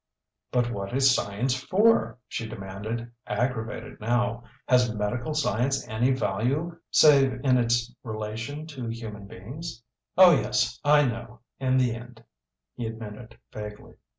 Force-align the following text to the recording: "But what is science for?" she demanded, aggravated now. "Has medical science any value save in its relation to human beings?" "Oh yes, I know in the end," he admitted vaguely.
"But 0.51 0.71
what 0.71 0.93
is 0.93 1.13
science 1.13 1.53
for?" 1.55 2.17
she 2.27 2.49
demanded, 2.49 3.11
aggravated 3.27 3.99
now. 3.99 4.45
"Has 4.67 4.91
medical 4.95 5.35
science 5.35 5.87
any 5.87 6.09
value 6.09 6.75
save 6.89 7.33
in 7.43 7.59
its 7.59 7.93
relation 8.01 8.65
to 8.65 8.87
human 8.87 9.27
beings?" 9.27 9.83
"Oh 10.17 10.31
yes, 10.31 10.79
I 10.83 11.05
know 11.05 11.41
in 11.59 11.77
the 11.77 11.93
end," 11.93 12.23
he 12.73 12.87
admitted 12.87 13.37
vaguely. 13.53 13.93